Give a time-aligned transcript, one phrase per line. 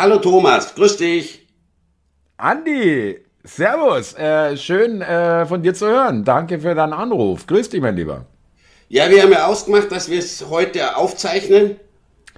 [0.00, 1.44] Hallo Thomas, grüß dich.
[2.36, 6.22] Andi, servus, äh, schön äh, von dir zu hören.
[6.22, 7.48] Danke für deinen Anruf.
[7.48, 8.24] Grüß dich, mein Lieber.
[8.88, 11.80] Ja, wir haben ja ausgemacht, dass wir es heute aufzeichnen.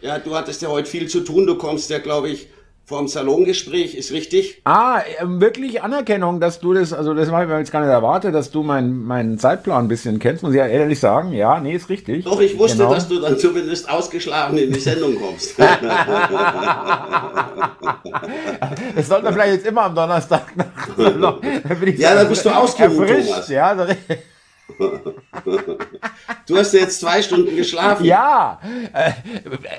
[0.01, 1.47] Ja, du hattest ja heute viel zu tun.
[1.47, 2.49] Du kommst ja, glaube ich,
[2.91, 4.61] vom Salongespräch, ist richtig?
[4.65, 8.35] Ah, ähm, wirklich Anerkennung, dass du das, also das habe ich jetzt gar nicht erwartet,
[8.35, 11.33] dass du meinen meinen Zeitplan ein bisschen kennst, muss ich ja ehrlich sagen.
[11.33, 12.25] Ja, nee, ist richtig.
[12.25, 12.93] Doch, ich wusste, genau.
[12.93, 15.55] dass du dann zumindest ausgeschlafen in die Sendung kommst.
[18.97, 20.99] das sollte man vielleicht jetzt immer am Donnerstag nach.
[21.97, 23.49] ja, dann bist du ausgeruht, Thomas.
[23.49, 23.77] Ja,
[26.47, 28.05] Du hast jetzt zwei Stunden geschlafen.
[28.05, 28.59] Ja,
[28.93, 29.13] äh,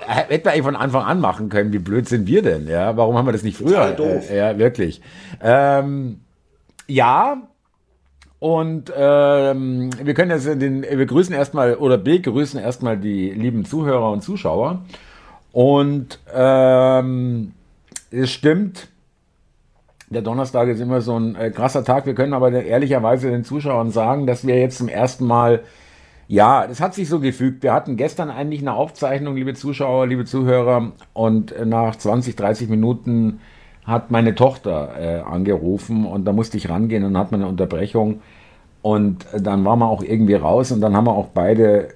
[0.08, 1.74] hätten wir eigentlich von Anfang an machen können.
[1.74, 2.68] Wie blöd sind wir denn?
[2.68, 3.92] Ja, warum haben wir das nicht früher?
[3.92, 4.30] doof.
[4.30, 5.02] Äh, ja, wirklich.
[5.42, 6.22] Ähm,
[6.88, 7.42] ja,
[8.40, 14.12] und ähm, wir können jetzt den, wir grüßen erstmal oder begrüßen erstmal die lieben Zuhörer
[14.12, 14.82] und Zuschauer.
[15.52, 17.54] Und ähm,
[18.10, 18.88] es stimmt,
[20.12, 22.06] der Donnerstag ist immer so ein äh, krasser Tag.
[22.06, 25.62] Wir können aber ehrlicherweise den Zuschauern sagen, dass wir jetzt zum ersten Mal,
[26.28, 27.64] ja, das hat sich so gefügt.
[27.64, 32.70] Wir hatten gestern eigentlich eine Aufzeichnung, liebe Zuschauer, liebe Zuhörer, und äh, nach 20, 30
[32.70, 33.40] Minuten
[33.86, 37.50] hat meine Tochter äh, angerufen und da musste ich rangehen und dann hat man eine
[37.50, 38.22] Unterbrechung
[38.82, 41.90] und äh, dann waren wir auch irgendwie raus und dann haben wir auch beide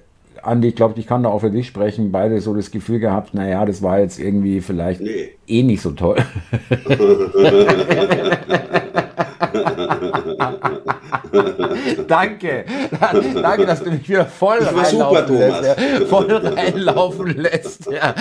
[0.46, 3.34] Andi, ich glaube, ich kann da auch für dich sprechen, beide so das Gefühl gehabt,
[3.34, 5.30] naja, das war jetzt irgendwie vielleicht nee.
[5.46, 6.16] eh nicht so toll.
[12.06, 12.64] Danke.
[13.34, 15.64] Danke, dass du mich wieder voll reinlaufen super, lässt.
[15.64, 16.06] Ja.
[16.06, 17.86] Voll reinlaufen lässt.
[17.90, 18.14] Ja.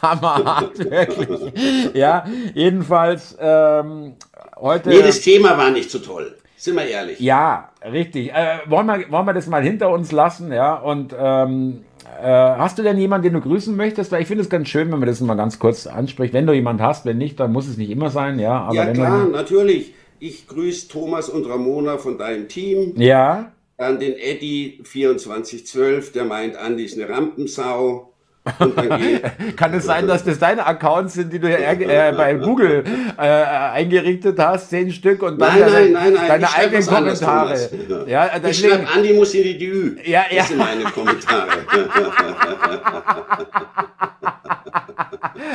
[0.00, 1.94] Hammerhart, wirklich.
[1.94, 4.14] Ja, jedenfalls ähm,
[4.56, 4.90] heute.
[4.90, 6.36] Nee, das Thema war nicht so toll.
[6.62, 7.18] Sind wir ehrlich.
[7.18, 8.32] Ja, richtig.
[8.32, 10.76] Äh, wollen, wir, wollen wir das mal hinter uns lassen, ja?
[10.76, 11.80] Und ähm,
[12.22, 14.12] äh, hast du denn jemanden, den du grüßen möchtest?
[14.12, 16.32] Weil ich finde es ganz schön, wenn man das mal ganz kurz anspricht.
[16.32, 18.60] Wenn du jemanden hast, wenn nicht, dann muss es nicht immer sein, ja.
[18.60, 19.92] Aber ja, klar, natürlich.
[20.20, 22.94] Ich grüße Thomas und Ramona von deinem Team.
[22.96, 23.50] Ja.
[23.76, 28.11] Dann den Eddie 2412, der meint, Andi ist eine Rampensau.
[29.56, 32.82] Kann es sein, dass das deine Accounts sind, die du äh, bei Google
[33.16, 37.52] äh, eingerichtet hast, zehn Stück und dann nein, deine, nein, nein, deine eigenen Kommentare?
[37.52, 37.70] Anders,
[38.08, 39.96] ja, ich schreibe Andi muss in die Dü.
[40.04, 40.38] Ja, ja.
[40.38, 41.46] Das sind meine Kommentare.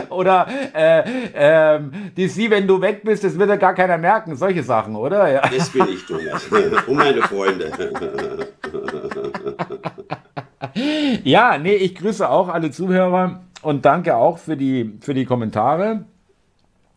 [0.09, 1.79] oder äh, äh,
[2.15, 4.35] die Sie, wenn du weg bist, das wird ja gar keiner merken.
[4.35, 5.31] Solche Sachen, oder?
[5.31, 5.41] Ja.
[5.41, 6.47] Das bin ich, Thomas.
[6.87, 7.71] Und meine Freunde.
[11.23, 16.05] Ja, nee, ich grüße auch alle Zuhörer und danke auch für die, für die Kommentare.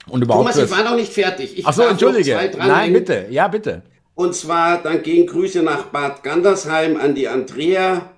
[0.06, 1.58] Und überhaupt Thomas, ich war noch nicht fertig.
[1.58, 2.38] Ich Ach entschuldige.
[2.58, 3.26] Nein, bitte.
[3.30, 3.82] Ja, bitte.
[4.14, 8.10] Und zwar, dann gehen Grüße nach Bad Gandersheim an die Andrea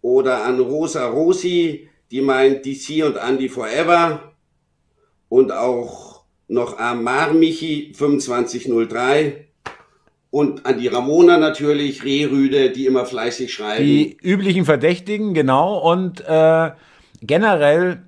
[0.00, 4.32] oder an Rosa Rosi, die meint DC und Andy Forever.
[5.28, 9.48] Und auch noch Amar Michi 2503
[10.36, 13.82] und an die Ramona natürlich, Rehrüde, die immer fleißig schreiben.
[13.82, 15.78] Die üblichen Verdächtigen, genau.
[15.78, 16.72] Und äh,
[17.22, 18.02] generell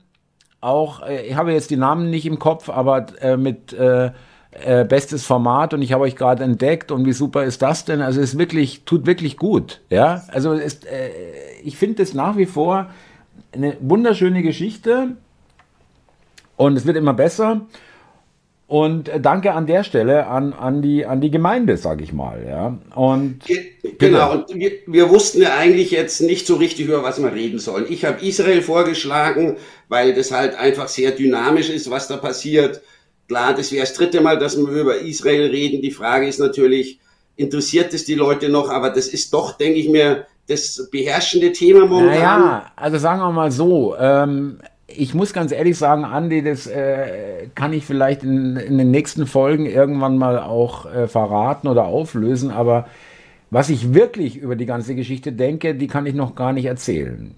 [0.61, 4.11] auch, äh, ich habe jetzt die Namen nicht im Kopf, aber äh, mit äh,
[4.51, 8.03] äh, bestes Format und ich habe euch gerade entdeckt und wie super ist das denn?
[8.03, 9.81] Also es wirklich, tut wirklich gut.
[9.89, 11.09] Ja, also ist, äh,
[11.65, 12.91] ich finde es nach wie vor
[13.53, 15.17] eine wunderschöne Geschichte
[16.59, 17.63] und es wird immer besser.
[18.69, 22.45] Und äh, danke an der Stelle an, an, die, an die Gemeinde, sage ich mal.
[22.47, 22.79] Ja.
[22.95, 23.41] Und
[23.99, 27.59] genau, und wir, wir wussten ja eigentlich jetzt nicht so richtig, über was wir reden
[27.59, 27.87] sollen.
[27.89, 29.57] Ich habe Israel vorgeschlagen,
[29.89, 32.83] weil das halt einfach sehr dynamisch ist, was da passiert.
[33.27, 35.81] Klar, das wäre das dritte Mal, dass wir über Israel reden.
[35.81, 37.01] Die Frage ist natürlich,
[37.37, 38.69] interessiert es die Leute noch?
[38.69, 42.41] Aber das ist doch, denke ich mir, das beherrschende Thema momentan.
[42.41, 44.59] Naja, also sagen wir mal so, ähm,
[44.89, 49.27] ich muss ganz ehrlich sagen, Andi, das äh, kann ich vielleicht in, in, den nächsten
[49.27, 52.87] Folgen irgendwann mal auch äh, verraten oder auflösen, aber
[53.51, 57.35] was ich wirklich über die ganze Geschichte denke, die kann ich noch gar nicht erzählen.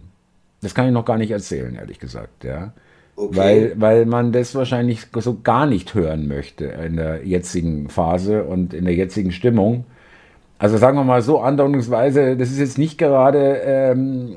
[0.62, 2.72] Das kann ich noch gar nicht erzählen, ehrlich gesagt, ja.
[3.16, 3.36] Okay.
[3.36, 8.72] Weil, weil man das wahrscheinlich so gar nicht hören möchte in der jetzigen Phase und
[8.72, 9.84] in der jetzigen Stimmung.
[10.58, 14.36] Also sagen wir mal so, andeutungsweise, das ist jetzt nicht gerade ähm,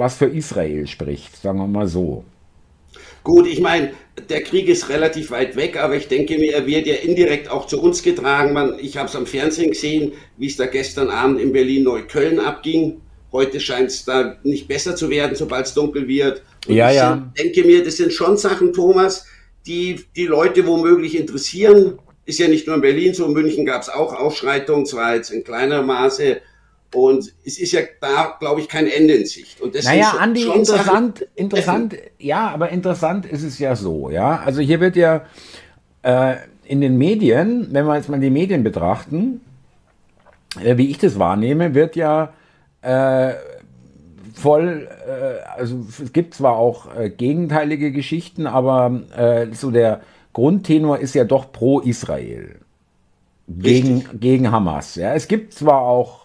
[0.00, 2.24] was für Israel spricht, sagen wir mal so.
[3.22, 3.92] Gut, ich meine,
[4.28, 7.66] der Krieg ist relativ weit weg, aber ich denke mir, er wird ja indirekt auch
[7.66, 8.54] zu uns getragen.
[8.54, 13.00] Man, ich habe es am Fernsehen gesehen, wie es da gestern Abend in Berlin-Neukölln abging.
[13.30, 16.42] Heute scheint es da nicht besser zu werden, sobald es dunkel wird.
[16.66, 17.32] Und ja, ich ja.
[17.38, 19.26] denke mir, das sind schon Sachen, Thomas,
[19.66, 21.98] die die Leute womöglich interessieren.
[22.24, 25.30] Ist ja nicht nur in Berlin so, in München gab es auch Ausschreitungen, zwar jetzt
[25.30, 26.40] in kleiner Maße,
[26.94, 29.60] Und es ist ja da, glaube ich, kein Ende in Sicht.
[29.60, 34.40] Und deswegen naja, Andi, interessant, Sachen interessant, ja, aber interessant ist es ja so, ja.
[34.44, 35.24] Also hier wird ja
[36.02, 39.40] äh, in den Medien, wenn wir jetzt mal die Medien betrachten,
[40.62, 42.32] äh, wie ich das wahrnehme, wird ja
[42.82, 43.34] äh,
[44.34, 50.00] voll, äh, also es gibt zwar auch äh, gegenteilige Geschichten, aber äh, so der
[50.32, 52.56] Grundtenor ist ja doch pro Israel
[53.48, 54.94] gegen, gegen Hamas.
[54.94, 56.19] Ja, es gibt zwar auch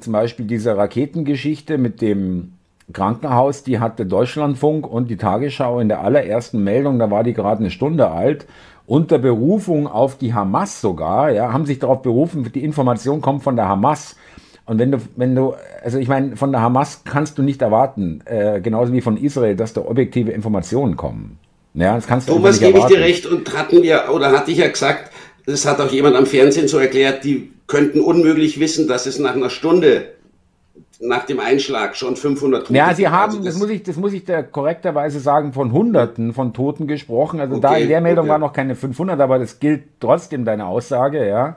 [0.00, 2.52] zum Beispiel diese Raketengeschichte mit dem
[2.92, 7.60] Krankenhaus, die hatte Deutschlandfunk und die Tagesschau in der allerersten Meldung, da war die gerade
[7.60, 8.46] eine Stunde alt,
[8.86, 13.56] unter Berufung auf die Hamas sogar, ja, haben sich darauf berufen, die Information kommt von
[13.56, 14.16] der Hamas.
[14.64, 18.22] Und wenn du, wenn du, also ich meine, von der Hamas kannst du nicht erwarten,
[18.24, 21.38] äh, genauso wie von Israel, dass da objektive Informationen kommen.
[21.74, 24.58] Ja, das kannst du Thomas, gebe ich dir recht und hatten wir, oder hatte ich
[24.58, 25.07] ja gesagt,
[25.48, 29.34] das hat auch jemand am Fernsehen so erklärt, die könnten unmöglich wissen, dass es nach
[29.34, 30.08] einer Stunde
[31.00, 33.96] nach dem Einschlag schon 500 Tote Ja, sie haben, also das, das, muss ich, das
[33.96, 37.40] muss ich da korrekterweise sagen, von Hunderten von Toten gesprochen.
[37.40, 38.32] Also okay, da in der Meldung okay.
[38.32, 41.56] waren noch keine 500, aber das gilt trotzdem deine Aussage, ja.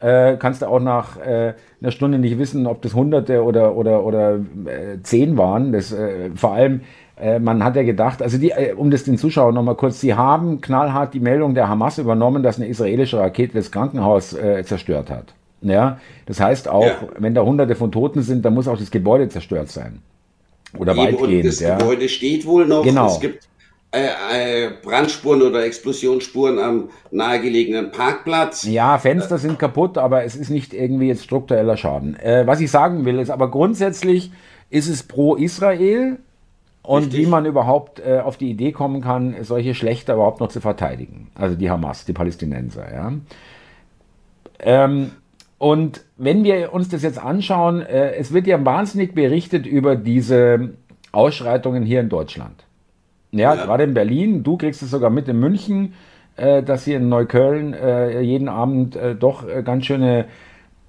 [0.00, 4.04] Äh, kannst du auch nach äh, einer Stunde nicht wissen, ob das Hunderte oder, oder,
[4.04, 5.72] oder äh, zehn waren.
[5.72, 6.82] Das, äh, vor allem,
[7.20, 10.14] äh, man hat ja gedacht, also die, äh, um das den Zuschauern nochmal kurz, sie
[10.14, 15.10] haben knallhart die Meldung der Hamas übernommen, dass eine israelische Rakete das Krankenhaus äh, zerstört
[15.10, 15.34] hat.
[15.60, 17.08] Ja, das heißt auch, ja.
[17.18, 20.00] wenn da hunderte von Toten sind, dann muss auch das Gebäude zerstört sein.
[20.78, 21.44] Oder Eben, weitgehend.
[21.44, 21.76] Und das ja.
[21.76, 22.84] Gebäude steht wohl noch.
[22.84, 23.08] Genau.
[23.08, 23.48] Es gibt
[23.90, 28.64] äh, äh, Brandspuren oder Explosionsspuren am nahegelegenen Parkplatz.
[28.64, 32.16] Ja, Fenster sind kaputt, aber es ist nicht irgendwie jetzt struktureller Schaden.
[32.44, 34.30] Was ich sagen will, ist aber grundsätzlich
[34.70, 36.18] ist es pro Israel
[36.88, 37.20] und Richtig.
[37.20, 41.28] wie man überhaupt äh, auf die Idee kommen kann, solche Schlechter überhaupt noch zu verteidigen.
[41.34, 42.90] Also die Hamas, die Palästinenser.
[42.90, 43.12] Ja.
[44.60, 45.10] Ähm,
[45.58, 50.70] und wenn wir uns das jetzt anschauen, äh, es wird ja wahnsinnig berichtet über diese
[51.12, 52.64] Ausschreitungen hier in Deutschland.
[53.32, 53.66] Ja, ja.
[53.66, 55.92] gerade in Berlin, du kriegst es sogar mit in München,
[56.36, 60.24] äh, dass hier in Neukölln äh, jeden Abend äh, doch äh, ganz schöne,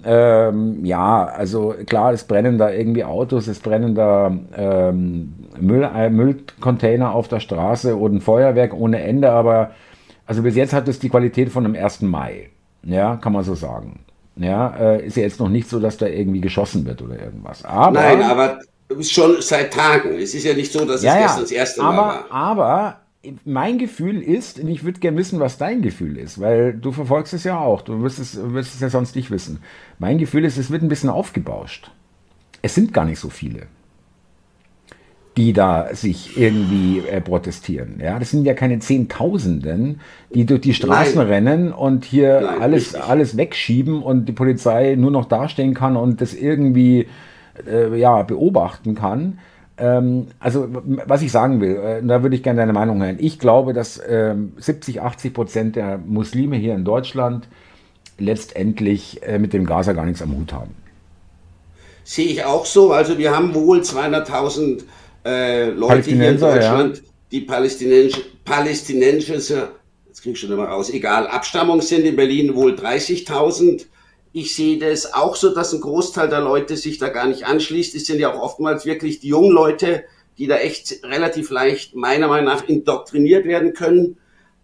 [0.04, 6.10] ähm, ja, also klar, es brennen da irgendwie Autos, es brennen da ähm, Müll, äh,
[6.10, 9.72] Müllcontainer auf der Straße und ein Feuerwerk ohne Ende, aber
[10.25, 12.01] also bis jetzt hat es die Qualität von dem 1.
[12.01, 12.50] Mai.
[12.84, 14.06] Ja, kann man so sagen.
[14.38, 17.66] Ja, äh, ist ja jetzt noch nicht so, dass da irgendwie geschossen wird oder irgendwas.
[17.66, 18.60] Aber, Nein, aber
[19.01, 20.18] schon seit Tagen.
[20.18, 22.31] Es ist ja nicht so, dass ja, es gestern das erste aber, Mal war.
[22.31, 22.98] Aber
[23.45, 27.33] mein Gefühl ist, und ich würde gerne wissen, was dein Gefühl ist, weil du verfolgst
[27.33, 29.60] es ja auch, du wirst es, wirst es ja sonst nicht wissen.
[29.98, 31.92] Mein Gefühl ist, es wird ein bisschen aufgebauscht.
[32.62, 33.68] Es sind gar nicht so viele
[35.39, 38.01] die da sich irgendwie äh, protestieren.
[38.04, 40.01] Ja, das sind ja keine Zehntausenden,
[40.33, 41.27] die durch die Straßen Nein.
[41.27, 46.19] rennen und hier Nein, alles, alles wegschieben und die Polizei nur noch dastehen kann und
[46.19, 47.07] das irgendwie
[47.65, 49.39] äh, ja, beobachten kann.
[49.80, 50.68] Ähm, also,
[51.06, 53.18] was ich sagen will, äh, da würde ich gerne deine Meinung hören.
[53.20, 57.48] Ich glaube, dass ähm, 70, 80 Prozent der Muslime hier in Deutschland
[58.18, 60.76] letztendlich äh, mit dem Gaza gar nichts am Hut haben.
[62.04, 62.92] Sehe ich auch so.
[62.92, 64.84] Also, wir haben wohl 200.000
[65.26, 67.04] äh, Leute hier in Deutschland, ja.
[67.32, 69.70] die palästinensische, palästinensische,
[70.08, 73.86] jetzt krieg ich schon immer raus, egal, Abstammung sind in Berlin wohl 30.000.
[74.31, 77.96] Ich sehe das auch so, dass ein Großteil der Leute sich da gar nicht anschließt.
[77.96, 80.04] Es sind ja auch oftmals wirklich die jungen Leute,
[80.38, 84.18] die da echt relativ leicht meiner Meinung nach indoktriniert werden können.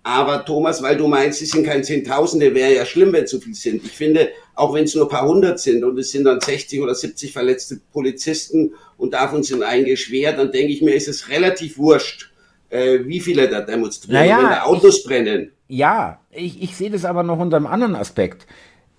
[0.04, 3.40] Aber Thomas, weil du meinst, es sind keine Zehntausende, wäre ja schlimm, wenn es so
[3.40, 3.84] viel sind.
[3.84, 6.80] Ich finde, auch wenn es nur ein paar hundert sind und es sind dann 60
[6.80, 11.28] oder 70 verletzte Polizisten und davon sind einige schwer, dann denke ich mir, ist es
[11.30, 12.32] relativ wurscht,
[12.70, 15.52] äh, wie viele da demonstrieren, naja, wenn da Autos ich, brennen.
[15.68, 18.46] Ja, ich, ich sehe das aber noch unter einem anderen Aspekt.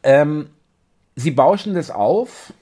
[0.03, 0.49] Ähm,
[1.17, 2.53] sie bauschen das auf,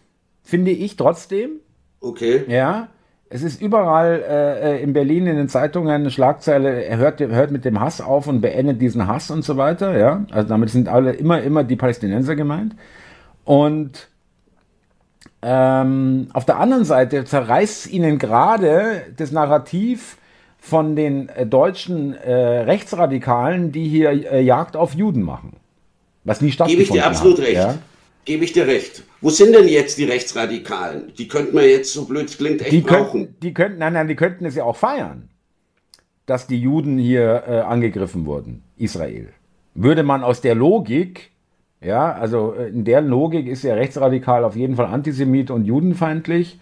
[0.42, 1.60] finde ich trotzdem.
[2.00, 2.44] Okay.
[2.48, 2.88] Ja.
[3.30, 7.64] Es ist überall äh, in Berlin in den Zeitungen eine Schlagzeile, er hört, hört mit
[7.64, 9.98] dem Hass auf und beendet diesen Hass und so weiter.
[9.98, 10.24] Ja?
[10.30, 12.76] Also damit sind alle immer, immer die Palästinenser gemeint.
[13.44, 14.08] Und
[15.42, 20.16] ähm, auf der anderen Seite zerreißt ihnen gerade das Narrativ
[20.58, 25.56] von den äh, deutschen äh, Rechtsradikalen, die hier äh, Jagd auf Juden machen.
[26.22, 26.94] Was nie stattgefunden hat.
[26.94, 27.56] Gebe ich dir absolut hat, recht.
[27.56, 27.74] Ja?
[28.24, 29.02] Gebe ich dir recht.
[29.20, 31.12] Wo sind denn jetzt die Rechtsradikalen?
[31.18, 33.26] Die könnten wir jetzt, so blöd es klingt, echt die brauchen.
[33.26, 35.28] Könnten, die könnten, nein, nein, die könnten es ja auch feiern,
[36.26, 39.28] dass die Juden hier äh, angegriffen wurden, Israel.
[39.74, 41.32] Würde man aus der Logik,
[41.82, 46.58] ja, also äh, in der Logik ist ja rechtsradikal auf jeden Fall Antisemit und judenfeindlich.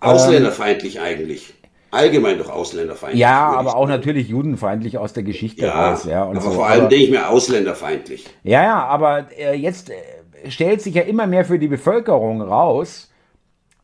[0.00, 1.54] Ausländerfeindlich ähm, eigentlich.
[1.92, 3.20] Allgemein doch ausländerfeindlich.
[3.20, 6.04] Ja, aber auch natürlich judenfeindlich aus der Geschichte ja, raus.
[6.06, 6.50] Ja, aber so.
[6.50, 8.26] vor allem aber, denke ich mir ausländerfeindlich.
[8.42, 9.94] Ja, ja, aber äh, jetzt äh,
[10.48, 13.10] stellt sich ja immer mehr für die Bevölkerung raus,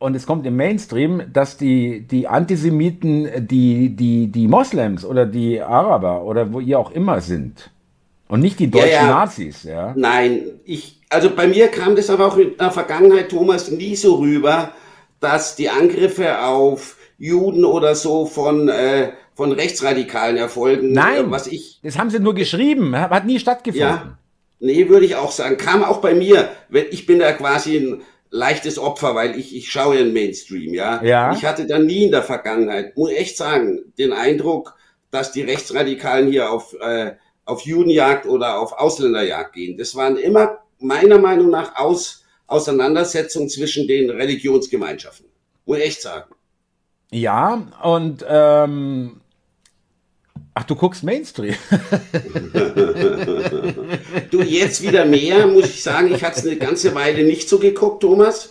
[0.01, 5.61] und es kommt im Mainstream, dass die, die Antisemiten die, die, die Moslems oder die
[5.61, 7.69] Araber oder wo ihr auch immer sind.
[8.27, 9.07] Und nicht die deutschen ja, ja.
[9.07, 9.93] Nazis, ja?
[9.95, 14.15] Nein, ich, also bei mir kam das aber auch in der Vergangenheit, Thomas, nie so
[14.15, 14.71] rüber,
[15.19, 20.93] dass die Angriffe auf Juden oder so von, äh, von Rechtsradikalen erfolgen.
[20.93, 23.87] Nein, was ich, das haben sie nur geschrieben, hat nie stattgefunden.
[23.87, 24.17] Ja,
[24.61, 25.57] nee, würde ich auch sagen.
[25.57, 26.49] Kam auch bei mir.
[26.91, 31.03] Ich bin da quasi ein leichtes Opfer, weil ich, ich schaue ja in Mainstream, ja?
[31.03, 31.33] ja.
[31.33, 34.75] Ich hatte da nie in der Vergangenheit, muss echt sagen, den Eindruck,
[35.11, 39.77] dass die Rechtsradikalen hier auf, äh, auf Judenjagd oder auf Ausländerjagd gehen.
[39.77, 45.27] Das waren immer meiner Meinung nach Aus, Auseinandersetzungen zwischen den Religionsgemeinschaften.
[45.65, 46.33] Muss ich echt sagen.
[47.11, 49.20] Ja, und ähm,
[50.53, 51.55] Ach, du guckst Mainstream.
[54.31, 56.13] du, jetzt wieder mehr, muss ich sagen.
[56.13, 58.49] Ich hatte es eine ganze Weile nicht so geguckt, Thomas.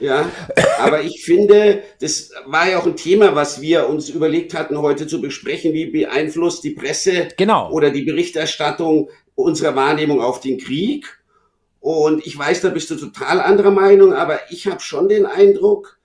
[0.00, 0.30] Ja,
[0.78, 5.06] aber ich finde, das war ja auch ein Thema, was wir uns überlegt hatten, heute
[5.06, 5.72] zu besprechen.
[5.72, 7.70] Wie beeinflusst die Presse genau.
[7.70, 11.06] oder die Berichterstattung unsere Wahrnehmung auf den Krieg?
[11.80, 15.98] Und ich weiß, da bist du total anderer Meinung, aber ich habe schon den Eindruck,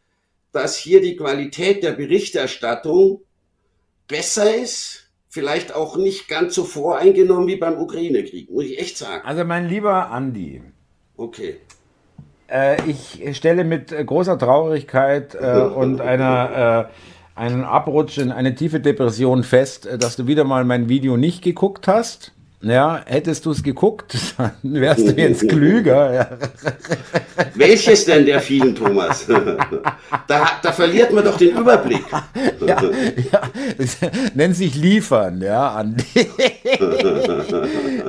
[0.54, 3.22] dass hier die Qualität der Berichterstattung
[4.08, 5.05] besser ist
[5.36, 9.22] vielleicht auch nicht ganz so voreingenommen wie beim Ukraine-Krieg, muss ich echt sagen.
[9.26, 10.62] Also mein lieber Andi.
[11.18, 11.58] Okay.
[12.48, 18.80] Äh, ich stelle mit großer Traurigkeit äh, und einer, äh, einen Abrutsch in eine tiefe
[18.80, 22.32] Depression fest, äh, dass du wieder mal mein Video nicht geguckt hast.
[22.66, 26.14] Ja, hättest du es geguckt, dann wärst du jetzt klüger.
[26.14, 26.30] Ja.
[27.54, 29.28] Welches denn der vielen, Thomas?
[30.28, 32.04] Da, da verliert man doch den Überblick.
[32.66, 32.82] Ja,
[33.32, 33.42] ja
[34.34, 36.06] nennt sich liefern, ja, Andi.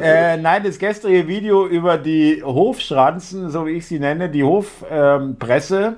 [0.00, 5.84] äh, nein, das gestrige Video über die Hofschranzen, so wie ich sie nenne, die Hofpresse,
[5.84, 5.96] ähm,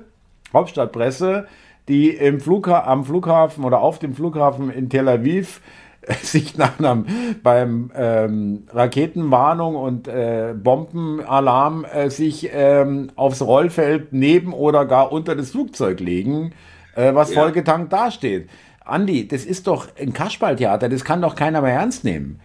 [0.51, 1.47] Hauptstadtpresse,
[1.87, 5.61] die im Flugha am Flughafen oder auf dem Flughafen in Tel Aviv
[6.23, 7.05] sich nach einem,
[7.43, 15.35] beim ähm, Raketenwarnung und äh, Bombenalarm äh, sich ähm, aufs Rollfeld neben oder gar unter
[15.35, 16.53] das Flugzeug legen,
[16.95, 17.41] äh, was ja.
[17.41, 18.49] vollgetankt dasteht.
[18.85, 22.39] Andi, das ist doch ein Kasperltheater, das kann doch keiner mehr ernst nehmen.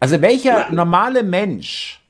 [0.00, 2.01] Also welcher normale Mensch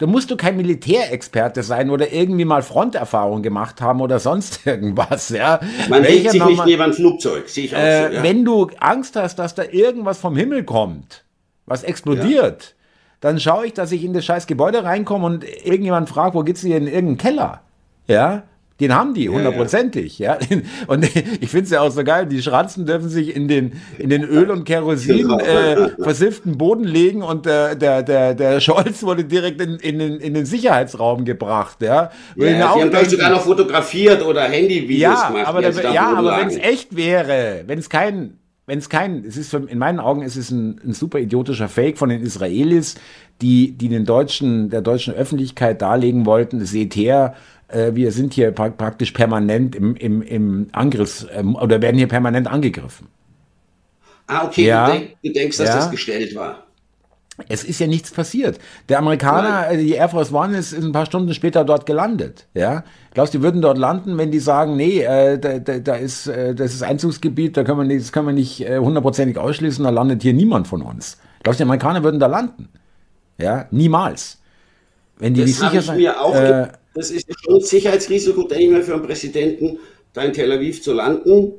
[0.00, 5.28] da musst du kein Militärexperte sein oder irgendwie mal Fronterfahrung gemacht haben oder sonst irgendwas.
[5.28, 5.60] Ja.
[5.90, 8.22] Man legt sich nicht neben ein Flugzeug, sehe ich auch äh, so, ja.
[8.22, 11.24] Wenn du Angst hast, dass da irgendwas vom Himmel kommt,
[11.66, 12.74] was explodiert, ja.
[13.20, 16.62] dann schaue ich, dass ich in das scheiß Gebäude reinkomme und irgendjemand fragt, wo geht's
[16.62, 17.60] hier in irgendeinen Keller?
[18.06, 18.44] Ja,
[18.80, 20.18] den haben die, hundertprozentig.
[20.18, 20.58] Ja, ja.
[20.86, 24.10] Und ich finde es ja auch so geil, die Schranzen dürfen sich in den, in
[24.10, 25.38] den Öl- und Kerosin genau.
[25.38, 30.16] äh, versifften Boden legen und der, der, der, der Scholz wurde direkt in, in, den,
[30.18, 31.82] in den Sicherheitsraum gebracht.
[31.82, 35.46] Ja, ja die haben sogar noch fotografiert oder Handyvideos ja, gemacht.
[35.46, 39.36] Aber der, ja, aber wenn es echt wäre, wenn es kein wenn es kein, es
[39.36, 42.94] ist in meinen Augen ist es ein, ein super idiotischer Fake von den Israelis,
[43.42, 48.50] die, die den deutschen, der deutschen Öffentlichkeit darlegen wollten, seht her, äh, wir sind hier
[48.52, 53.08] pra praktisch permanent im, im, im Angriffs- ähm, oder werden hier permanent angegriffen.
[54.26, 54.86] Ah, okay, ja.
[54.86, 55.76] du, denk, du, denkst, dass ja.
[55.76, 56.66] das gestellt war.
[57.48, 58.58] Es ist ja nichts passiert.
[58.88, 59.78] Der Amerikaner, Nein.
[59.78, 62.46] Äh, die Air Force One ist, ist, ein paar Stunden später dort gelandet.
[62.54, 62.84] Ja,
[63.14, 66.26] glaubst du, die würden dort landen, wenn die sagen, nee, äh, da, da, da, ist
[66.26, 69.82] äh, das ist Einzugsgebiet, da können wir nicht, das können wir nicht äh, hundertprozentig ausschließen,
[69.84, 71.18] da landet hier niemand von uns.
[71.42, 72.68] Glaubst du, die Amerikaner würden da landen?
[73.38, 74.38] Ja, niemals.
[75.18, 78.82] Wenn die das nicht sicher auch äh, das ist schon ein Sicherheitsrisiko, denke ich mal,
[78.82, 79.78] für einen Präsidenten,
[80.12, 81.52] da in Tel Aviv zu landen.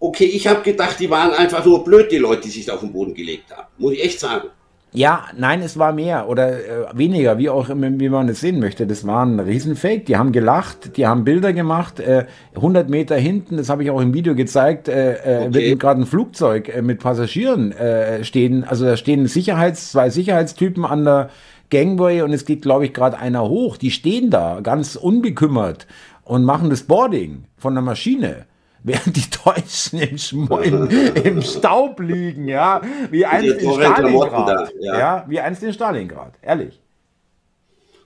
[0.00, 2.80] Okay, ich habe gedacht, die waren einfach nur blöd, die Leute, die sich da auf
[2.80, 3.68] den Boden gelegt haben.
[3.78, 4.48] Muss ich echt sagen.
[4.96, 8.60] Ja, nein, es war mehr oder äh, weniger, wie auch immer, wie man es sehen
[8.60, 8.86] möchte.
[8.86, 10.06] Das war ein Riesenfake.
[10.06, 11.98] Die haben gelacht, die haben Bilder gemacht.
[11.98, 15.70] Äh, 100 Meter hinten, das habe ich auch im Video gezeigt, äh, äh okay.
[15.70, 18.62] wird gerade ein Flugzeug äh, mit Passagieren äh, stehen.
[18.62, 21.30] Also da stehen Sicherheits, zwei Sicherheitstypen an der
[21.70, 23.76] Gangway und es geht, glaube ich, gerade einer hoch.
[23.76, 25.86] Die stehen da ganz unbekümmert
[26.22, 28.46] und machen das Boarding von der Maschine
[28.84, 34.48] während die Deutschen im, im, im Staub liegen, ja, wie einst in Stalingrad.
[34.48, 34.98] Da, ja.
[34.98, 35.24] ja.
[35.26, 36.80] wie einst in Stalingrad, ehrlich.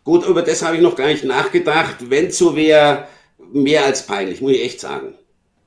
[0.05, 1.97] Gut, über das habe ich noch gar nicht nachgedacht.
[2.09, 3.07] Wenn so wäre,
[3.53, 5.15] mehr als peinlich, muss ich echt sagen.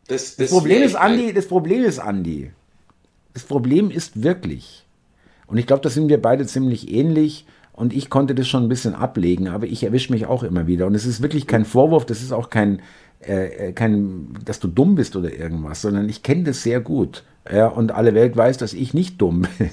[0.07, 2.51] Das, das, das Problem ist, Andi, das Problem ist, Andi,
[3.33, 4.85] das Problem ist wirklich,
[5.47, 7.45] und ich glaube, da sind wir beide ziemlich ähnlich,
[7.81, 10.85] und ich konnte das schon ein bisschen ablegen, aber ich erwische mich auch immer wieder.
[10.85, 12.79] Und es ist wirklich kein Vorwurf, das ist auch kein,
[13.21, 17.23] äh, äh, kein, dass du dumm bist oder irgendwas, sondern ich kenne das sehr gut.
[17.49, 19.71] Ja, und alle Welt weiß, dass ich nicht dumm bin.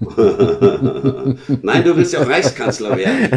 [1.62, 3.28] Nein, du willst ja auch Reichskanzler werden,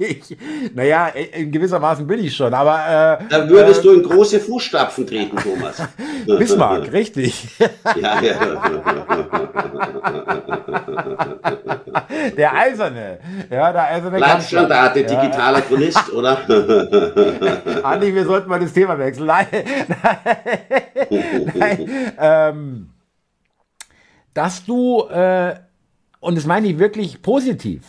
[0.00, 0.38] Richtig.
[0.38, 0.70] Oder?
[0.74, 3.18] Naja, in gewissermaßen bin ich schon, aber.
[3.20, 5.82] Äh, da würdest äh, du in große Fußstapfen treten, Thomas.
[6.38, 7.48] Bismarck, richtig.
[8.00, 8.34] ja, ja.
[12.34, 13.18] Der Eiserne.
[13.50, 15.64] Ja, der Eiserne digitaler ja.
[15.64, 16.38] Chronist, oder?
[17.82, 19.26] Andi, wir sollten mal das Thema wechseln.
[19.26, 19.46] Nein,
[19.88, 22.88] nein, nein ähm,
[24.38, 25.56] dass du, äh,
[26.20, 27.82] und das meine ich wirklich positiv,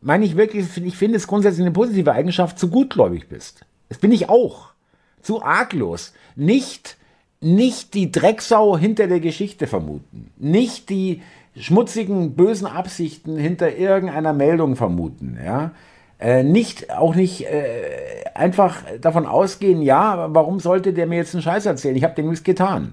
[0.00, 3.66] meine ich wirklich, ich finde es grundsätzlich eine positive Eigenschaft, zu gutgläubig bist.
[3.88, 4.68] Das bin ich auch.
[5.22, 6.12] Zu arglos.
[6.36, 6.98] Nicht,
[7.40, 10.30] nicht die Drecksau hinter der Geschichte vermuten.
[10.36, 11.20] Nicht die
[11.56, 15.36] schmutzigen, bösen Absichten hinter irgendeiner Meldung vermuten.
[15.44, 15.72] Ja?
[16.20, 21.42] Äh, nicht, auch nicht äh, einfach davon ausgehen, ja, warum sollte der mir jetzt einen
[21.42, 21.96] Scheiß erzählen?
[21.96, 22.92] Ich habe dem nichts getan.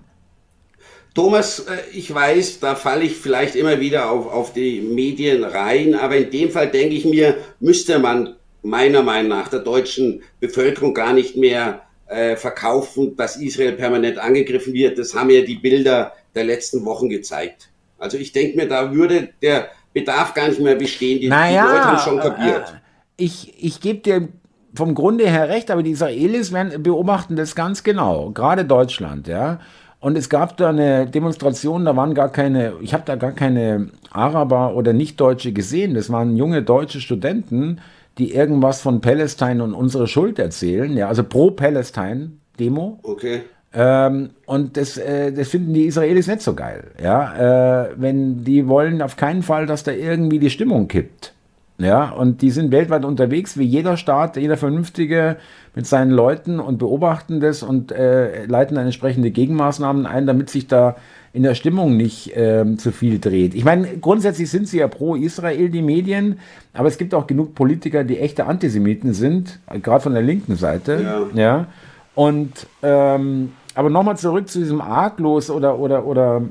[1.20, 5.94] Thomas, äh, ich weiß, da falle ich vielleicht immer wieder auf, auf die Medien rein,
[5.94, 10.94] aber in dem Fall denke ich mir, müsste man meiner Meinung nach der deutschen Bevölkerung
[10.94, 14.98] gar nicht mehr äh, verkaufen, dass Israel permanent angegriffen wird.
[14.98, 17.70] Das haben ja die Bilder der letzten Wochen gezeigt.
[17.98, 21.20] Also ich denke mir, da würde der Bedarf gar nicht mehr bestehen.
[21.20, 22.70] Die, naja, die Leute haben schon kapiert.
[22.70, 24.30] Äh, ich, ich gebe dir
[24.74, 29.60] vom Grunde her recht, aber die Israelis werden, beobachten das ganz genau, gerade Deutschland, ja.
[30.00, 33.90] Und es gab da eine Demonstration, da waren gar keine, ich habe da gar keine
[34.12, 35.94] Araber oder Nichtdeutsche gesehen.
[35.94, 37.82] Das waren junge deutsche Studenten,
[38.18, 40.96] die irgendwas von Palästina und unsere Schuld erzählen.
[40.96, 42.30] Ja, also pro Palästina
[42.60, 43.00] Demo.
[43.04, 43.42] Okay.
[43.74, 46.86] Ähm, und das, äh, das finden die Israelis nicht so geil.
[47.02, 51.34] Ja, äh, wenn die wollen auf keinen Fall, dass da irgendwie die Stimmung kippt.
[51.80, 55.38] Ja, und die sind weltweit unterwegs, wie jeder Staat, jeder Vernünftige
[55.74, 60.68] mit seinen Leuten und beobachten das und äh, leiten dann entsprechende Gegenmaßnahmen ein, damit sich
[60.68, 60.98] da
[61.32, 63.56] in der Stimmung nicht äh, zu viel dreht.
[63.56, 66.40] Ich meine, grundsätzlich sind sie ja pro Israel, die Medien,
[66.74, 71.30] aber es gibt auch genug Politiker, die echte Antisemiten sind, gerade von der linken Seite.
[71.34, 71.42] Ja.
[71.42, 71.68] ja.
[72.14, 76.42] Und ähm, aber nochmal zurück zu diesem arglos oder oder oder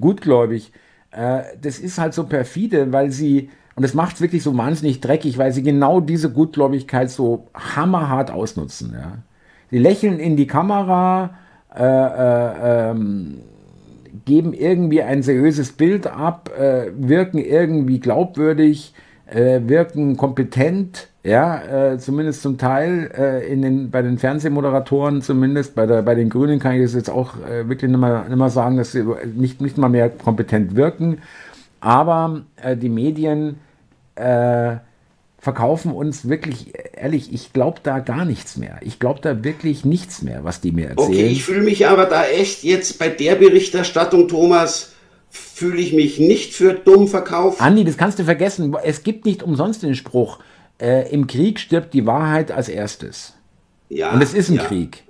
[0.00, 0.72] gutgläubig.
[1.10, 5.00] Äh, das ist halt so perfide, weil sie und das macht es wirklich so wahnsinnig
[5.00, 8.92] dreckig, weil sie genau diese Gutgläubigkeit so hammerhart ausnutzen.
[8.94, 9.18] Ja.
[9.70, 11.30] Sie lächeln in die Kamera,
[11.74, 13.38] äh, äh, ähm,
[14.24, 18.92] geben irgendwie ein seriöses Bild ab, äh, wirken irgendwie glaubwürdig,
[19.26, 25.76] äh, wirken kompetent, ja, äh, zumindest zum Teil äh, in den, bei den Fernsehmoderatoren zumindest,
[25.76, 28.50] bei, der, bei den Grünen kann ich es jetzt auch wirklich nicht mehr, nicht mehr
[28.50, 29.04] sagen, dass sie
[29.34, 31.18] nicht, nicht mal mehr kompetent wirken.
[31.80, 33.58] Aber äh, die Medien
[34.14, 34.76] äh,
[35.38, 38.78] verkaufen uns wirklich, ehrlich, ich glaube da gar nichts mehr.
[38.82, 41.08] Ich glaube da wirklich nichts mehr, was die mir erzählen.
[41.08, 44.92] Okay, ich fühle mich aber da echt jetzt bei der Berichterstattung, Thomas,
[45.30, 47.60] fühle ich mich nicht für dumm verkauft.
[47.60, 48.76] Andi, das kannst du vergessen.
[48.82, 50.40] Es gibt nicht umsonst den Spruch,
[50.80, 53.34] äh, im Krieg stirbt die Wahrheit als erstes.
[53.88, 54.12] Ja.
[54.12, 54.64] Und es ist ein ja.
[54.64, 55.04] Krieg.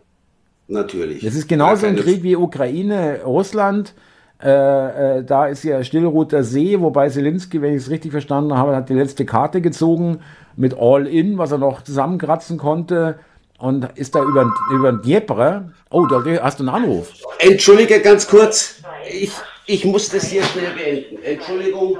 [0.68, 1.24] Natürlich.
[1.24, 3.94] Es ist genauso ein Krieg wie Ukraine, Russland.
[4.42, 8.74] Äh, äh, da ist ja Stillroter See, wobei Zelensky, wenn ich es richtig verstanden habe,
[8.74, 10.20] hat die letzte Karte gezogen
[10.56, 13.18] mit All-In, was er noch zusammenkratzen konnte
[13.58, 15.70] und ist da über, über den Dnieper.
[15.90, 17.12] Oh, da hast du einen Anruf.
[17.38, 18.82] Entschuldige ganz kurz.
[19.10, 19.32] Ich,
[19.66, 21.22] ich muss das hier schnell beenden.
[21.22, 21.98] Entschuldigung.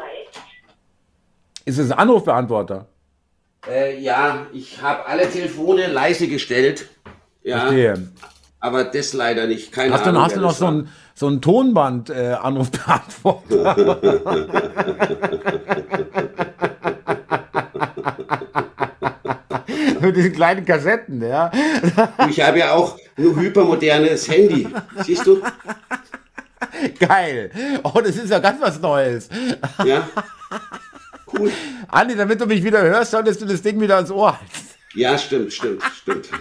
[1.66, 2.86] Ist es ein Anrufbeantworter?
[3.68, 6.88] Äh, ja, ich habe alle Telefone leise gestellt.
[7.42, 7.60] Ja.
[7.60, 8.08] Verstehe.
[8.60, 9.72] Aber das leider nicht.
[9.72, 10.14] Keine hast Ahnung.
[10.14, 13.76] Du, hast du noch so ein, so ein Tonband-Anrufbeantworter?
[13.76, 13.90] Äh,
[20.00, 21.50] Mit diesen kleinen Kassetten, ja.
[22.28, 24.68] ich habe ja auch ein hypermodernes Handy.
[25.04, 25.42] Siehst du?
[26.98, 27.50] Geil.
[27.82, 29.28] Oh, das ist ja ganz was Neues.
[29.84, 30.08] Ja.
[31.32, 31.50] Cool.
[31.88, 34.69] Andi, damit du mich wieder hörst, solltest du das Ding wieder ans Ohr halten.
[34.94, 36.28] Ja, stimmt, stimmt, stimmt.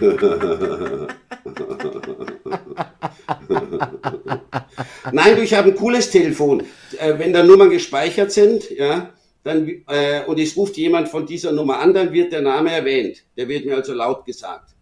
[5.12, 6.64] Nein, du, ich habe ein cooles Telefon.
[6.98, 9.10] Äh, wenn da Nummern gespeichert sind, ja,
[9.44, 13.22] dann, äh, und es ruft jemand von dieser Nummer an, dann wird der Name erwähnt.
[13.36, 14.74] Der wird mir also laut gesagt.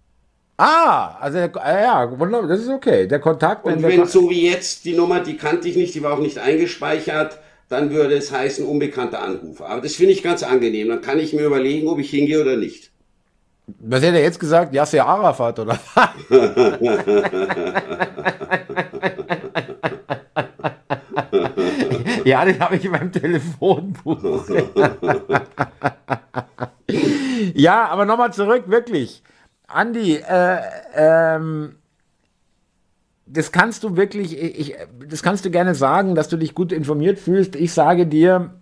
[0.56, 3.06] Ah, also äh, ja, wunderbar, das ist okay.
[3.06, 3.64] Der Kontakt.
[3.64, 6.20] Und wenn, wenn so wie jetzt die Nummer, die kannte ich nicht, die war auch
[6.20, 9.68] nicht eingespeichert, dann würde es heißen unbekannter Anrufer.
[9.68, 10.88] Aber das finde ich ganz angenehm.
[10.88, 12.87] Dann kann ich mir überlegen, ob ich hingehe oder nicht.
[13.80, 14.74] Was hätte er jetzt gesagt?
[14.74, 15.78] Yasser Arafat oder
[22.24, 24.22] ja, den habe ich in meinem Telefonbuch.
[27.54, 29.22] ja, aber nochmal zurück, wirklich.
[29.66, 30.60] Andi, äh,
[30.94, 31.74] ähm,
[33.26, 34.76] das kannst du wirklich, ich,
[35.06, 37.54] das kannst du gerne sagen, dass du dich gut informiert fühlst.
[37.54, 38.57] Ich sage dir,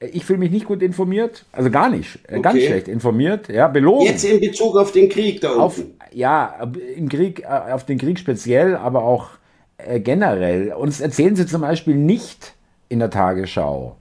[0.00, 2.42] ich fühle mich nicht gut informiert, also gar nicht, äh, okay.
[2.42, 4.06] ganz schlecht informiert, ja, belogen.
[4.06, 5.60] Jetzt in Bezug auf den Krieg da unten.
[5.60, 5.82] Auf,
[6.12, 6.54] ja,
[6.96, 9.28] im Krieg, äh, auf den Krieg speziell, aber auch
[9.76, 10.72] äh, generell.
[10.72, 12.54] Uns erzählen sie zum Beispiel nicht
[12.88, 13.96] in der Tagesschau,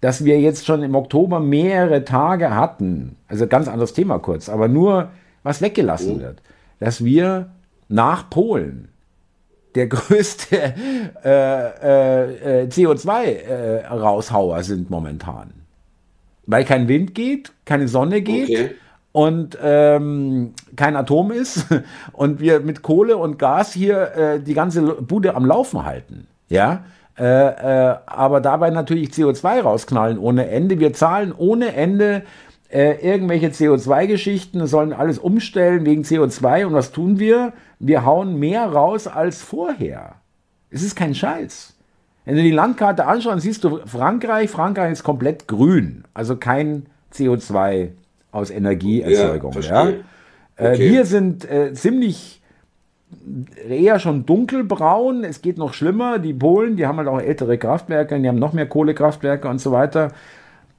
[0.00, 4.68] dass wir jetzt schon im Oktober mehrere Tage hatten, also ganz anderes Thema kurz, aber
[4.68, 5.10] nur
[5.42, 6.20] was weggelassen mhm.
[6.20, 6.42] wird,
[6.80, 7.52] dass wir
[7.88, 8.88] nach Polen
[9.74, 10.74] der größte
[11.24, 15.52] äh, äh, CO2-Raushauer äh, sind momentan.
[16.46, 18.70] Weil kein Wind geht, keine Sonne geht okay.
[19.12, 21.66] und ähm, kein Atom ist
[22.12, 26.26] und wir mit Kohle und Gas hier äh, die ganze Bude am Laufen halten.
[26.48, 26.84] Ja,
[27.18, 30.80] äh, äh, aber dabei natürlich CO2 rausknallen ohne Ende.
[30.80, 32.22] Wir zahlen ohne Ende
[32.72, 36.64] äh, irgendwelche CO2-Geschichten, sollen alles umstellen wegen CO2.
[36.66, 37.52] Und was tun wir?
[37.78, 40.14] Wir hauen mehr raus als vorher.
[40.70, 41.74] Es ist kein Scheiß.
[42.24, 44.48] Wenn du die Landkarte anschaust, siehst du Frankreich.
[44.48, 47.90] Frankreich ist komplett grün, also kein CO2
[48.30, 49.52] aus Energieerzeugung.
[49.60, 49.92] Ja, ja.
[50.56, 50.90] Äh, okay.
[50.90, 52.40] Wir sind äh, ziemlich
[53.68, 55.24] eher schon dunkelbraun.
[55.24, 56.18] Es geht noch schlimmer.
[56.18, 59.72] Die Polen, die haben halt auch ältere Kraftwerke, die haben noch mehr Kohlekraftwerke und so
[59.72, 60.12] weiter.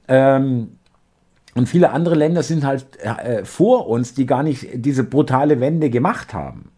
[0.08, 0.70] Ähm,
[1.54, 5.90] und viele andere Länder sind halt äh, vor uns, die gar nicht diese brutale Wende
[5.90, 6.70] gemacht haben.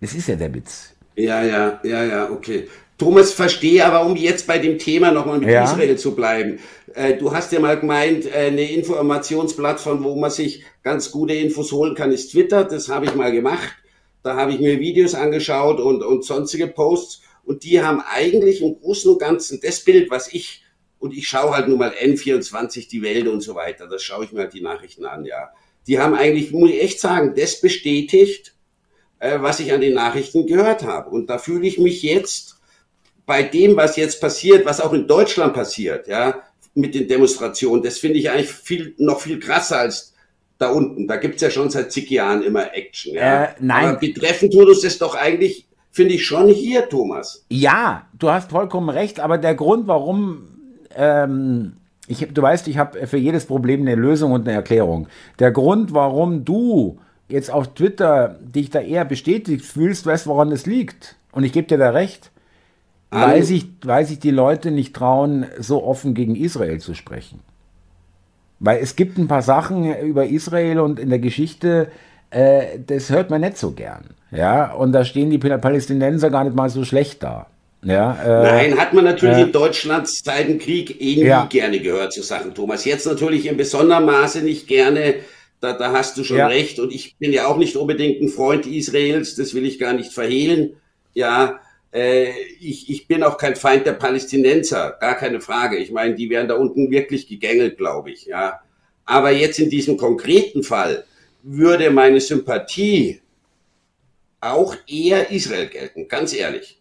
[0.00, 0.94] Das ist ja der Witz.
[1.16, 2.68] Ja, ja, ja, ja, okay.
[2.98, 5.64] Thomas, verstehe aber, um jetzt bei dem Thema nochmal mit ja.
[5.64, 6.58] Israel zu bleiben.
[6.94, 11.72] Äh, du hast ja mal gemeint, äh, eine Informationsplattform, wo man sich ganz gute Infos
[11.72, 12.64] holen kann, ist Twitter.
[12.64, 13.74] Das habe ich mal gemacht.
[14.22, 17.22] Da habe ich mir Videos angeschaut und, und sonstige Posts.
[17.44, 20.64] Und die haben eigentlich im Großen und Ganzen das Bild, was ich
[21.06, 23.86] und ich schaue halt nur mal N24, die Welt und so weiter.
[23.86, 25.50] Das schaue ich mir halt die Nachrichten an, ja.
[25.86, 28.54] Die haben eigentlich, muss ich echt sagen, das bestätigt,
[29.20, 31.10] äh, was ich an den Nachrichten gehört habe.
[31.10, 32.56] Und da fühle ich mich jetzt
[33.24, 36.42] bei dem, was jetzt passiert, was auch in Deutschland passiert, ja,
[36.74, 40.12] mit den Demonstrationen, das finde ich eigentlich viel, noch viel krasser als
[40.58, 41.06] da unten.
[41.06, 43.14] Da gibt's ja schon seit zig Jahren immer Action.
[43.14, 43.44] Ja.
[43.44, 43.86] Äh, nein.
[43.86, 47.44] Aber betreffend tut uns das doch eigentlich, finde ich, schon hier, Thomas.
[47.48, 50.55] Ja, du hast vollkommen recht, aber der Grund, warum
[50.94, 51.72] ähm,
[52.06, 55.08] ich, du weißt, ich habe für jedes Problem eine Lösung und eine Erklärung.
[55.38, 60.66] Der Grund, warum du jetzt auf Twitter dich da eher bestätigt fühlst, weißt, woran es
[60.66, 61.16] liegt.
[61.32, 62.30] Und ich gebe dir da recht.
[63.10, 67.40] Weil sich, weil sich die Leute nicht trauen, so offen gegen Israel zu sprechen.
[68.58, 71.88] Weil es gibt ein paar Sachen über Israel und in der Geschichte,
[72.30, 74.04] äh, das hört man nicht so gern.
[74.30, 77.46] Ja, und da stehen die Palästinenser gar nicht mal so schlecht da.
[77.86, 81.46] Ja, äh, Nein, hat man natürlich äh, in Deutschland seit dem Krieg eh nie ja.
[81.46, 82.84] gerne gehört zu Sachen, Thomas.
[82.84, 85.16] Jetzt natürlich in besonderem Maße nicht gerne.
[85.60, 86.48] Da, da hast du schon ja.
[86.48, 86.80] recht.
[86.80, 89.36] Und ich bin ja auch nicht unbedingt ein Freund Israels.
[89.36, 90.76] Das will ich gar nicht verhehlen.
[91.14, 91.60] Ja,
[91.92, 94.96] äh, ich, ich bin auch kein Feind der Palästinenser.
[95.00, 95.76] Gar keine Frage.
[95.76, 98.26] Ich meine, die werden da unten wirklich gegängelt, glaube ich.
[98.26, 98.60] Ja.
[99.04, 101.04] Aber jetzt in diesem konkreten Fall
[101.44, 103.20] würde meine Sympathie
[104.40, 106.08] auch eher Israel gelten.
[106.08, 106.75] Ganz ehrlich.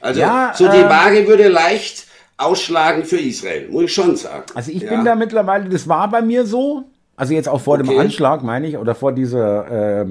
[0.00, 2.06] Also ja, so die äh, Waage würde leicht
[2.38, 4.44] ausschlagen für Israel, muss ich schon sagen.
[4.54, 4.90] Also ich ja.
[4.90, 6.84] bin da mittlerweile, das war bei mir so,
[7.16, 7.88] also jetzt auch vor okay.
[7.88, 10.06] dem Anschlag, meine ich, oder vor dieser, äh,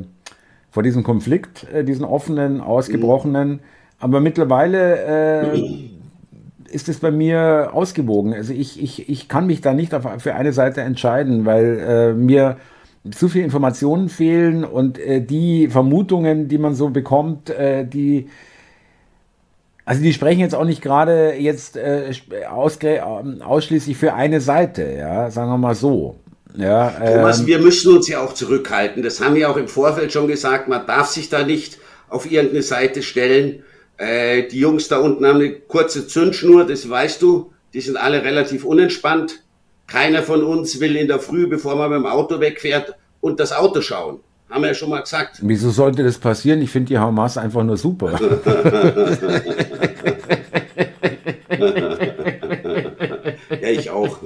[0.70, 3.60] vor diesem Konflikt, äh, diesen offenen, ausgebrochenen, mhm.
[4.00, 5.90] aber mittlerweile äh,
[6.70, 8.34] ist es bei mir ausgewogen.
[8.34, 12.14] Also ich, ich, ich kann mich da nicht auf, für eine Seite entscheiden, weil äh,
[12.14, 12.58] mir
[13.10, 18.28] zu viele Informationen fehlen und die Vermutungen, die man so bekommt, die
[19.88, 25.32] also die sprechen jetzt auch nicht gerade jetzt äh, ähm, ausschließlich für eine Seite, ja,
[25.32, 26.18] sagen wir mal so.
[26.58, 29.02] Ja, Thomas, ähm, wir müssen uns ja auch zurückhalten.
[29.02, 30.68] Das haben wir auch im Vorfeld schon gesagt.
[30.68, 31.78] Man darf sich da nicht
[32.10, 33.64] auf irgendeine Seite stellen.
[33.96, 37.54] Äh, die Jungs da unten haben eine kurze Zündschnur, das weißt du.
[37.74, 39.42] Die sind alle relativ unentspannt.
[39.88, 43.54] Keiner von uns will in der Früh, bevor man mit dem Auto wegfährt, und das
[43.54, 44.20] Auto schauen.
[44.50, 45.40] Haben wir ja schon mal gesagt.
[45.42, 46.62] Wieso sollte das passieren?
[46.62, 48.18] Ich finde die Hamas einfach nur super.
[53.62, 54.20] ja, ich auch.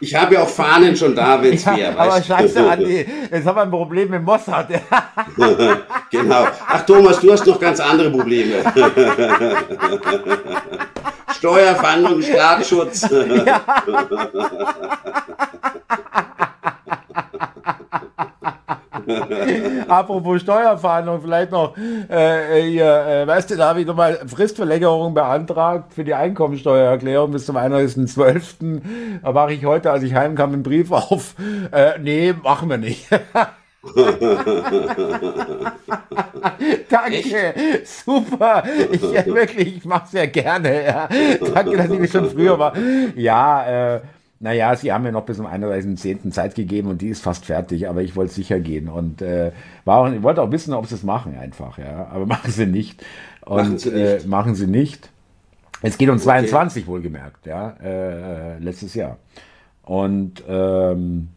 [0.00, 1.98] Ich habe ja auch Fahnen schon da, wenn es wäre.
[1.98, 4.68] Aber scheiße, Andi, jetzt haben wir ein Problem mit Mossad.
[6.10, 6.46] genau.
[6.66, 8.56] Ach Thomas, du hast noch ganz andere Probleme.
[11.38, 13.08] Steuerfahndung, Staatsschutz.
[13.46, 13.62] Ja.
[19.88, 25.92] Apropos Steuerverhandlung, vielleicht noch äh, hier, äh, weißt du, da habe ich nochmal Fristverlängerung beantragt
[25.94, 28.80] für die Einkommensteuererklärung bis zum 31.12.
[29.22, 31.34] Da mache ich heute, als ich heimkam, einen Brief auf.
[31.72, 33.08] Äh, nee, machen wir nicht.
[36.88, 37.86] Danke, Echt?
[37.86, 38.64] super.
[38.90, 40.84] Ich ja, wirklich, ich mache es ja gerne.
[40.84, 41.08] Ja.
[41.54, 42.72] Danke, dass ich mich schon früher war.
[43.14, 44.00] Ja, äh,
[44.40, 46.30] naja, sie haben mir noch bis zum 31.10.
[46.30, 49.52] Zeit gegeben und die ist fast fertig, aber ich wollte sicher gehen und äh,
[49.84, 52.08] war auch, ich wollte auch wissen, ob sie es machen einfach, ja.
[52.12, 53.04] Aber machen sie nicht.
[53.44, 54.24] Und machen sie nicht.
[54.24, 55.10] Äh, machen sie nicht.
[55.82, 56.24] Es geht um okay.
[56.24, 59.18] 22 wohlgemerkt, ja, äh, letztes Jahr.
[59.82, 61.28] Und ähm,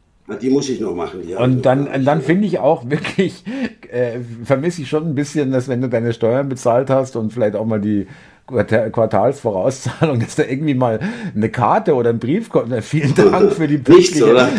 [0.41, 1.27] die muss ich noch machen.
[1.27, 1.39] Ja.
[1.39, 3.43] Und dann, dann finde ich auch wirklich,
[3.89, 7.55] äh, vermisse ich schon ein bisschen, dass wenn du deine Steuern bezahlt hast und vielleicht
[7.55, 8.07] auch mal die
[8.47, 10.99] Quartalsvorauszahlung, dass da irgendwie mal
[11.35, 12.73] eine Karte oder ein Brief kommt.
[12.83, 14.47] Vielen Dank für die Nichts, oder?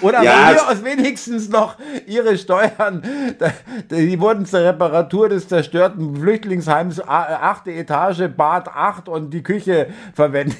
[0.00, 3.02] oder ja, mir aus wenigstens noch ihre Steuern,
[3.90, 10.56] die wurden zur Reparatur des zerstörten Flüchtlingsheims, achte Etage, Bad 8 und die Küche verwendet.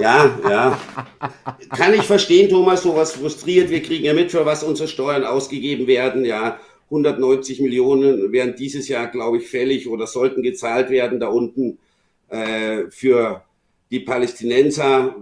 [0.00, 0.80] Ja, ja.
[1.70, 3.70] Kann ich verstehen, Thomas, sowas frustriert.
[3.70, 6.24] Wir kriegen ja mit, für was unsere Steuern ausgegeben werden.
[6.24, 11.78] Ja, 190 Millionen werden dieses Jahr, glaube ich, fällig oder sollten gezahlt werden da unten
[12.28, 13.42] äh, für
[13.92, 15.14] die Palästinenser,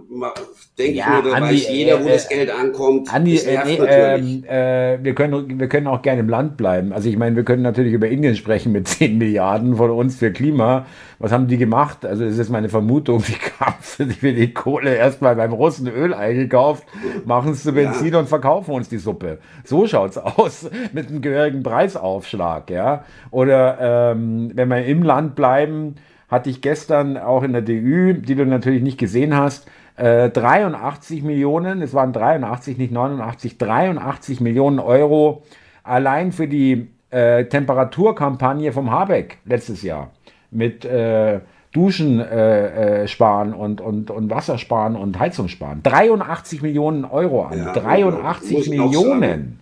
[0.79, 3.13] denke ja, ich mir, da Andi, weiß jeder, wo äh, das Geld ankommt.
[3.13, 4.93] Andi, das nervt äh.
[4.93, 6.93] Äh, wir, können, wir können auch gerne im Land bleiben.
[6.93, 10.31] Also ich meine, wir können natürlich über Indien sprechen mit 10 Milliarden von uns für
[10.31, 10.85] Klima.
[11.19, 12.05] Was haben die gemacht?
[12.05, 16.85] Also das ist meine Vermutung, die haben für die Kohle erstmal beim Russen Öl eingekauft,
[17.25, 18.19] machen es zu Benzin ja.
[18.19, 19.39] und verkaufen uns die Suppe.
[19.65, 22.69] So schaut's aus mit einem gehörigen Preisaufschlag.
[22.69, 23.03] ja.
[23.31, 25.95] Oder ähm, wenn wir im Land bleiben,
[26.31, 31.21] hatte ich gestern auch in der DÜ, die du natürlich nicht gesehen hast, äh, 83
[31.21, 35.43] Millionen, es waren 83, nicht 89, 83 Millionen Euro
[35.83, 40.11] allein für die äh, Temperaturkampagne vom Habeck letztes Jahr
[40.49, 41.41] mit äh,
[41.73, 45.81] Duschen äh, äh, sparen und, und, und Wasser sparen und Heizung sparen.
[45.83, 47.57] 83 Millionen Euro an.
[47.57, 49.60] Ja, 83 Millionen.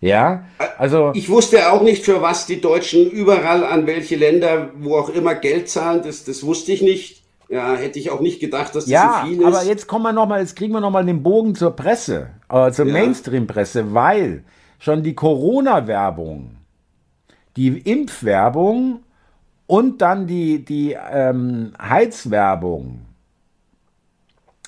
[0.00, 0.44] Ja,
[0.78, 1.12] also.
[1.14, 5.34] Ich wusste auch nicht, für was die Deutschen überall an welche Länder, wo auch immer
[5.34, 6.02] Geld zahlen.
[6.04, 7.22] Das, das wusste ich nicht.
[7.48, 9.46] Ja, hätte ich auch nicht gedacht, dass das ja, so viel ist.
[9.46, 12.30] aber jetzt kommen wir noch mal, jetzt kriegen wir noch mal den Bogen zur Presse,
[12.50, 12.92] äh, zur ja.
[12.92, 14.42] Mainstream-Presse, weil
[14.80, 16.56] schon die Corona-Werbung,
[17.56, 19.04] die Impfwerbung
[19.68, 23.02] und dann die, die ähm, Heizwerbung,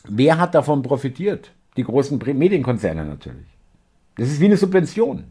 [0.05, 1.51] wer hat davon profitiert?
[1.77, 3.48] Die großen Medienkonzerne natürlich.
[4.19, 5.25] Das ist wie eine Subvention.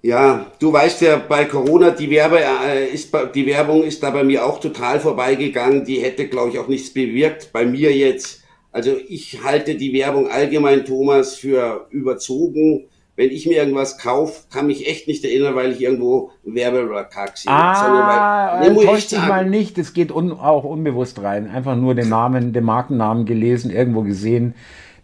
[0.00, 4.22] Ja, du weißt ja, bei Corona, die, Werbe, äh, ist, die Werbung ist da bei
[4.22, 5.84] mir auch total vorbeigegangen.
[5.84, 7.50] Die hätte, glaube ich, auch nichts bewirkt.
[7.52, 8.44] Bei mir jetzt.
[8.70, 12.84] Also ich halte die Werbung allgemein, Thomas, für überzogen.
[13.16, 17.50] Wenn ich mir irgendwas kaufe, kann mich echt nicht erinnern, weil ich irgendwo Werbeplakat sehe.
[17.50, 19.78] Ah, sondern weil, täuscht dich mal nicht.
[19.78, 21.48] Es geht un, auch unbewusst rein.
[21.48, 24.54] Einfach nur den Namen, den Markennamen gelesen, irgendwo gesehen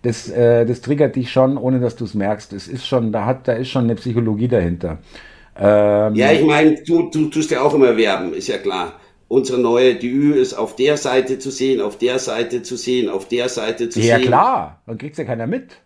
[0.02, 2.52] das, äh, das triggert dich schon, ohne dass du es merkst.
[2.52, 4.98] Es ist schon, da hat, da ist schon eine Psychologie dahinter.
[5.56, 8.94] Ähm, ja, ich meine, du, du tust ja auch immer werben, ist ja klar.
[9.28, 13.28] Unsere neue DÜ ist auf der Seite zu sehen, auf der Seite zu sehen, auf
[13.28, 14.24] der Seite zu ja, sehen.
[14.24, 15.78] Ja klar, dann kriegt's ja keiner mit.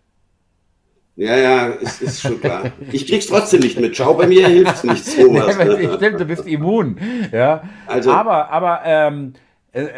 [1.15, 2.71] Ja, ja, ist, ist schon klar.
[2.91, 3.97] Ich krieg's trotzdem nicht mit.
[3.97, 5.55] Schau, bei mir hilft's nicht so was.
[5.95, 6.97] Stimmt, du bist immun.
[7.31, 7.63] Ja.
[7.87, 9.33] Also, aber, aber ähm,
[9.71, 9.89] äh, äh,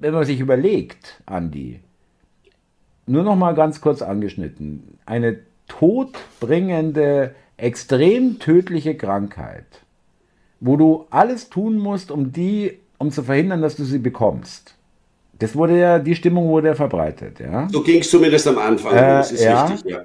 [0.00, 1.80] wenn man sich überlegt, Andi,
[3.06, 4.98] nur noch mal ganz kurz angeschnitten.
[5.06, 5.38] Eine
[5.68, 9.66] todbringende, extrem tödliche Krankheit,
[10.60, 14.74] wo du alles tun musst, um die, um zu verhindern, dass du sie bekommst.
[15.38, 17.68] Das wurde ja, die Stimmung wurde ja verbreitet, ja.
[17.70, 19.66] So ging es zumindest am Anfang, äh, das ist ja.
[19.66, 20.02] richtig, ja.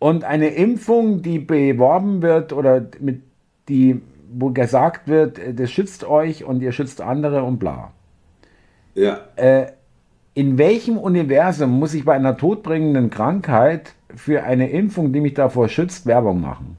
[0.00, 3.22] Und eine Impfung, die beworben wird oder mit
[3.68, 4.00] die,
[4.32, 7.92] wo gesagt wird, das schützt euch und ihr schützt andere und bla.
[8.94, 9.20] Ja.
[9.36, 9.72] Äh,
[10.38, 15.68] in welchem Universum muss ich bei einer todbringenden Krankheit für eine Impfung, die mich davor
[15.68, 16.76] schützt, Werbung machen?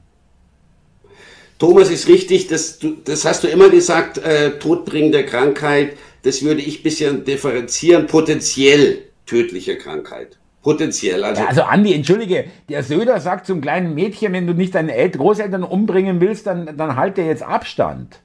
[1.58, 6.80] Thomas ist richtig, das, das hast du immer gesagt, äh, todbringende Krankheit, das würde ich
[6.80, 10.38] ein bisschen differenzieren, potenziell tödliche Krankheit.
[10.62, 11.22] Potenziell.
[11.22, 14.94] Also, ja, also Andi, entschuldige, der Söder sagt zum kleinen Mädchen, wenn du nicht deine
[14.94, 18.20] El Großeltern umbringen willst, dann, dann halt dir jetzt Abstand.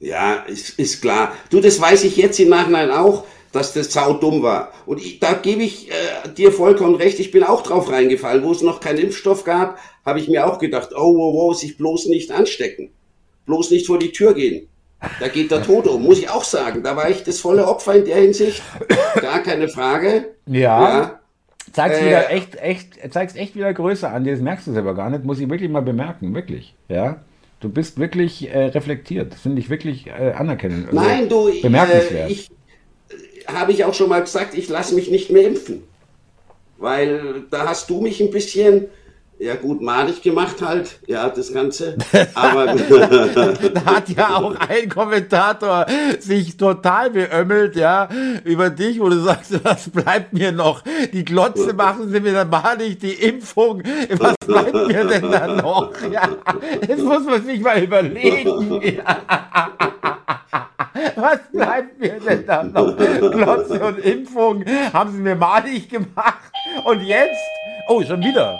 [0.00, 1.34] Ja, ist, ist klar.
[1.50, 4.72] Du, das weiß ich jetzt im Nachhinein auch dass das sau dumm war.
[4.86, 8.44] Und ich, da gebe ich äh, dir vollkommen recht, ich bin auch drauf reingefallen.
[8.44, 11.76] Wo es noch keinen Impfstoff gab, habe ich mir auch gedacht, oh, wow, wow, sich
[11.76, 12.90] bloß nicht anstecken.
[13.46, 14.68] Bloß nicht vor die Tür gehen.
[15.18, 16.82] Da geht der Tod um, muss ich auch sagen.
[16.82, 18.62] Da war ich das volle Opfer in der Hinsicht.
[19.20, 20.34] Gar keine Frage.
[20.46, 20.60] Ja.
[20.60, 21.20] ja.
[21.72, 24.24] Zeigst äh, wieder echt, echt, zeigst echt wieder Größe an.
[24.24, 25.24] Das merkst du selber gar nicht.
[25.24, 26.34] Muss ich wirklich mal bemerken.
[26.34, 26.74] Wirklich.
[26.88, 27.22] Ja.
[27.60, 29.34] Du bist wirklich äh, reflektiert.
[29.34, 30.88] Finde ich wirklich äh, anerkennend.
[30.88, 32.30] Also, Nein, du, bemerkenswert.
[32.30, 32.50] Äh, ich,
[33.46, 35.82] habe ich auch schon mal gesagt, ich lasse mich nicht mehr impfen.
[36.78, 38.88] Weil da hast du mich ein bisschen
[39.40, 41.96] ja gut, madig gemacht halt, ja, das Ganze.
[42.34, 42.66] Aber
[43.74, 45.86] da hat ja auch ein Kommentator
[46.18, 48.08] sich total beömmelt, ja,
[48.44, 50.82] über dich, wo du sagst, was bleibt mir noch?
[51.12, 53.82] Die Glotze machen sie mir dann madig, die Impfung,
[54.18, 55.90] was bleibt mir denn da noch?
[56.12, 56.28] Ja,
[56.86, 58.82] das muss man sich mal überlegen.
[58.82, 59.22] Ja.
[61.16, 62.96] Was bleibt mir denn da noch?
[62.96, 66.52] Glotze und Impfung haben sie mir madig gemacht.
[66.84, 67.40] Und jetzt?
[67.88, 68.58] Oh, schon wieder.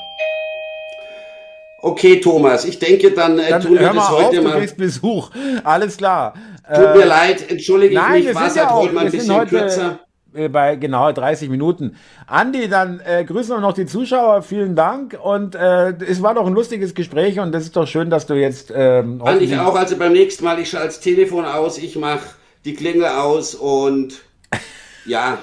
[1.82, 4.52] Okay, Thomas, ich denke, dann, äh, dann tun wir das heute auf, mal.
[4.52, 5.30] Du kriegst Besuch.
[5.64, 6.34] Alles klar.
[6.66, 9.34] Tut mir äh, leid, entschuldige Nein, ich mich, war es ja heute mal ein bisschen
[9.34, 9.98] heute, kürzer.
[10.32, 11.96] Äh, bei genau 30 Minuten.
[12.26, 14.42] Andi, dann äh, grüßen wir noch die Zuschauer.
[14.42, 15.18] Vielen Dank.
[15.22, 18.34] Und äh, es war doch ein lustiges Gespräch und das ist doch schön, dass du
[18.34, 18.72] jetzt.
[18.74, 19.74] Ähm, Fand ich auch.
[19.74, 22.20] Also beim nächsten Mal, ich schalte das Telefon aus, ich mache
[22.64, 24.20] die Klingel aus und
[25.04, 25.38] ja.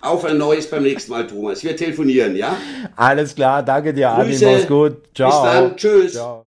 [0.00, 1.64] Auf ein neues beim nächsten Mal, Thomas.
[1.64, 2.54] Wir telefonieren, ja?
[2.94, 4.36] Alles klar, danke dir, Adi.
[4.44, 4.98] Mach's gut.
[5.14, 5.30] Ciao.
[5.30, 5.76] Bis dann.
[5.78, 6.12] Tschüss.
[6.12, 6.42] Ciao.